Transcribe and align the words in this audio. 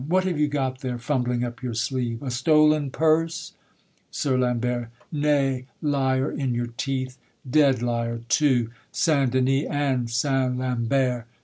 What 0.07 0.23
have 0.23 0.39
you 0.39 0.47
got 0.47 0.79
there, 0.79 0.97
fumbling 0.97 1.43
up 1.43 1.61
your 1.61 1.75
sleeve, 1.75 2.23
A 2.23 2.31
stolen 2.31 2.89
purse? 2.89 3.53
SIR 4.09 4.35
LAMBERT. 4.39 4.89
Nay, 5.11 5.67
liar 5.79 6.31
in 6.31 6.55
your 6.55 6.71
teeth! 6.75 7.19
Dead 7.47 7.83
liar 7.83 8.21
too; 8.27 8.71
St. 8.91 9.29
Denis 9.29 9.67
and 9.69 10.09
St. 10.09 10.57
Lambert! 10.57 11.27